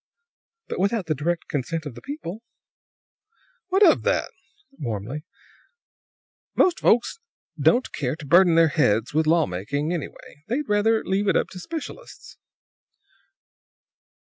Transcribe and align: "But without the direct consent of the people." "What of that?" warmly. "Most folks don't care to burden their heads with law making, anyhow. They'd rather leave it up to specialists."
"But 0.67 0.79
without 0.79 1.05
the 1.05 1.13
direct 1.13 1.47
consent 1.47 1.85
of 1.85 1.93
the 1.93 2.01
people." 2.01 2.41
"What 3.67 3.85
of 3.85 4.01
that?" 4.01 4.31
warmly. 4.79 5.25
"Most 6.55 6.79
folks 6.79 7.19
don't 7.59 7.93
care 7.93 8.15
to 8.15 8.25
burden 8.25 8.55
their 8.55 8.69
heads 8.69 9.13
with 9.13 9.27
law 9.27 9.45
making, 9.45 9.93
anyhow. 9.93 10.13
They'd 10.47 10.67
rather 10.67 11.03
leave 11.03 11.27
it 11.27 11.37
up 11.37 11.49
to 11.49 11.59
specialists." 11.59 12.39